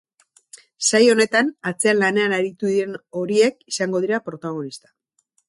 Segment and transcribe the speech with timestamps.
[0.85, 4.93] Saio honetan, atzean lanean aritu diren horiek izango dira protagonista.